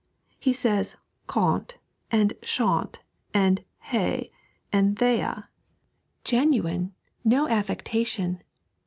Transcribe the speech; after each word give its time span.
He 0.39 0.51
says 0.51 0.95
"cawn't," 1.27 1.77
and 2.09 2.33
"shawn't," 2.41 3.01
and 3.35 3.63
"heah," 3.91 4.29
and 4.73 4.97
"theyah," 4.97 5.43
genuine, 6.23 6.95
no 7.23 7.47
affectation. 7.47 8.41